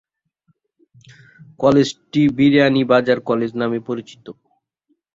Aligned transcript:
কলেজটি 1.59 2.21
"বিয়ানীবাজার 2.37 3.19
কলেজ" 3.29 3.51
নামে 3.61 3.79
পরিচিত। 3.87 4.25